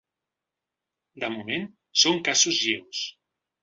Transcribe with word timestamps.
De 1.25 1.31
moment, 1.35 1.71
són 2.05 2.21
casos 2.33 2.63
lleus. 2.67 3.09